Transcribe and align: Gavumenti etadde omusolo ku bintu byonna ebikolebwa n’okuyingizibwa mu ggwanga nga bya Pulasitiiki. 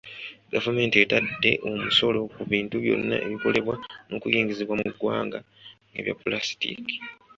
Gavumenti 0.53 0.95
etadde 1.03 1.51
omusolo 1.69 2.19
ku 2.33 2.41
bintu 2.51 2.75
byonna 2.83 3.15
ebikolebwa 3.25 3.75
n’okuyingizibwa 4.07 4.75
mu 4.81 4.87
ggwanga 4.93 5.39
nga 5.91 6.01
bya 6.05 6.15
Pulasitiiki. 6.21 6.95